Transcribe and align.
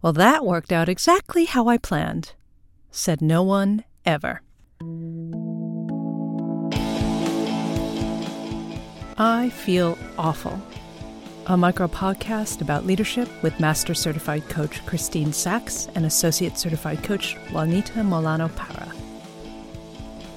Well, 0.00 0.12
that 0.12 0.46
worked 0.46 0.70
out 0.70 0.88
exactly 0.88 1.46
how 1.46 1.66
I 1.66 1.76
planned, 1.76 2.34
said 2.90 3.20
no 3.20 3.42
one 3.42 3.82
ever. 4.04 4.42
I 9.20 9.50
Feel 9.50 9.98
Awful, 10.16 10.62
a 11.46 11.56
micro 11.56 11.88
podcast 11.88 12.60
about 12.60 12.86
leadership 12.86 13.28
with 13.42 13.58
Master 13.58 13.92
Certified 13.92 14.48
Coach 14.48 14.86
Christine 14.86 15.32
Sachs 15.32 15.88
and 15.96 16.06
Associate 16.06 16.56
Certified 16.56 17.02
Coach 17.02 17.36
Juanita 17.50 17.94
Molano 17.94 18.54
Para. 18.54 18.92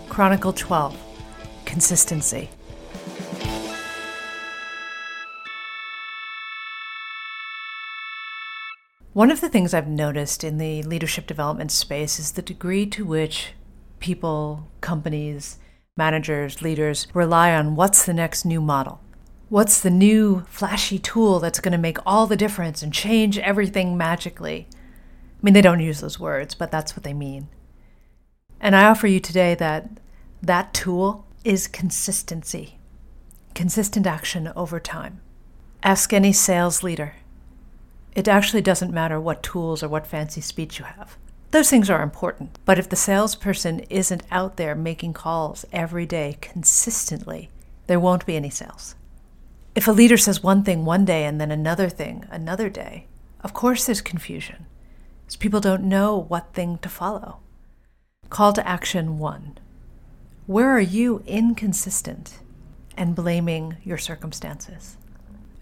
Chronicle 0.09 0.53
12 0.53 0.97
Consistency. 1.65 2.49
One 9.13 9.29
of 9.29 9.41
the 9.41 9.49
things 9.49 9.73
I've 9.73 9.89
noticed 9.89 10.41
in 10.41 10.57
the 10.57 10.83
leadership 10.83 11.27
development 11.27 11.73
space 11.73 12.17
is 12.17 12.31
the 12.31 12.41
degree 12.41 12.85
to 12.87 13.03
which 13.03 13.51
people, 13.99 14.69
companies, 14.79 15.59
managers, 15.97 16.61
leaders 16.61 17.07
rely 17.13 17.53
on 17.53 17.75
what's 17.75 18.05
the 18.05 18.13
next 18.13 18.45
new 18.45 18.61
model? 18.61 19.01
What's 19.49 19.81
the 19.81 19.89
new 19.89 20.45
flashy 20.47 20.97
tool 20.97 21.41
that's 21.41 21.59
going 21.59 21.73
to 21.73 21.77
make 21.77 21.97
all 22.05 22.25
the 22.25 22.37
difference 22.37 22.81
and 22.81 22.93
change 22.93 23.37
everything 23.37 23.97
magically? 23.97 24.69
I 24.71 25.39
mean, 25.41 25.53
they 25.53 25.61
don't 25.61 25.81
use 25.81 25.99
those 25.99 26.17
words, 26.17 26.55
but 26.55 26.71
that's 26.71 26.95
what 26.95 27.03
they 27.03 27.13
mean. 27.13 27.49
And 28.61 28.77
I 28.77 28.85
offer 28.85 29.07
you 29.07 29.19
today 29.19 29.55
that 29.55 29.89
that 30.41 30.73
tool 30.73 31.27
is 31.43 31.67
consistency, 31.67 32.79
consistent 33.55 34.07
action 34.07 34.53
over 34.55 34.79
time. 34.79 35.19
Ask 35.83 36.13
any 36.13 36.31
sales 36.31 36.81
leader. 36.81 37.15
It 38.13 38.27
actually 38.27 38.61
doesn't 38.61 38.93
matter 38.93 39.19
what 39.19 39.43
tools 39.43 39.81
or 39.81 39.87
what 39.87 40.05
fancy 40.05 40.41
speech 40.41 40.79
you 40.79 40.85
have. 40.85 41.17
Those 41.51 41.69
things 41.69 41.89
are 41.89 42.01
important. 42.01 42.59
But 42.65 42.79
if 42.79 42.89
the 42.89 42.95
salesperson 42.95 43.81
isn't 43.89 44.23
out 44.31 44.57
there 44.57 44.75
making 44.75 45.13
calls 45.13 45.65
every 45.71 46.05
day 46.05 46.37
consistently, 46.41 47.49
there 47.87 47.99
won't 47.99 48.25
be 48.25 48.35
any 48.35 48.49
sales. 48.49 48.95
If 49.75 49.87
a 49.87 49.91
leader 49.91 50.17
says 50.17 50.43
one 50.43 50.63
thing 50.63 50.83
one 50.83 51.05
day 51.05 51.25
and 51.25 51.39
then 51.39 51.51
another 51.51 51.89
thing 51.89 52.25
another 52.29 52.69
day, 52.69 53.07
of 53.41 53.53
course 53.53 53.85
there's 53.85 54.01
confusion, 54.01 54.65
because 55.25 55.37
people 55.37 55.61
don't 55.61 55.83
know 55.83 56.17
what 56.17 56.53
thing 56.53 56.77
to 56.79 56.89
follow. 56.89 57.39
Call 58.29 58.53
to 58.53 58.67
action 58.67 59.17
one 59.17 59.57
Where 60.45 60.69
are 60.69 60.79
you 60.79 61.23
inconsistent 61.25 62.39
and 62.97 63.15
blaming 63.15 63.77
your 63.83 63.97
circumstances? 63.97 64.97